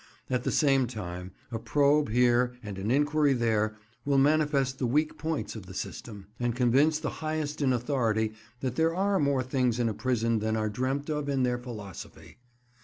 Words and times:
At 0.31 0.45
the 0.45 0.51
same 0.51 0.87
time, 0.87 1.31
a 1.51 1.59
probe 1.59 2.09
here 2.09 2.55
and 2.63 2.79
an 2.79 2.89
inquiry 2.89 3.33
there 3.33 3.75
will 4.03 4.17
manifest 4.17 4.79
the 4.79 4.87
weak 4.87 5.15
points 5.19 5.55
of 5.55 5.67
the 5.67 5.75
"system," 5.75 6.25
and 6.39 6.55
convince 6.55 6.97
the 6.97 7.11
highest 7.21 7.61
in 7.61 7.71
authority 7.71 8.33
that 8.61 8.77
there 8.77 8.95
are 8.95 9.19
more 9.19 9.43
things 9.43 9.77
in 9.77 9.87
a 9.87 9.93
prison 9.93 10.39
than 10.39 10.57
are 10.57 10.69
dreamt 10.69 11.11
of 11.11 11.29
in 11.29 11.43
their 11.43 11.59
philosophy. 11.59 12.39